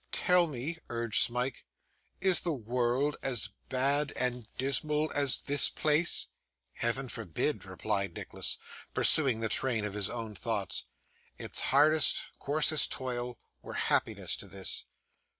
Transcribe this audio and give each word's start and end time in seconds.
'Tell 0.11 0.47
me,' 0.47 0.79
urged 0.89 1.21
Smike, 1.21 1.63
'is 2.21 2.39
the 2.39 2.51
world 2.51 3.17
as 3.21 3.51
bad 3.69 4.11
and 4.15 4.47
dismal 4.57 5.11
as 5.13 5.41
this 5.41 5.69
place?' 5.69 6.25
'Heaven 6.73 7.07
forbid,' 7.07 7.65
replied 7.65 8.15
Nicholas, 8.15 8.57
pursuing 8.95 9.41
the 9.41 9.47
train 9.47 9.85
of 9.85 9.93
his 9.93 10.09
own 10.09 10.33
thoughts; 10.33 10.83
'its 11.37 11.59
hardest, 11.61 12.23
coarsest 12.39 12.91
toil, 12.91 13.37
were 13.61 13.73
happiness 13.75 14.35
to 14.37 14.47
this. 14.47 14.85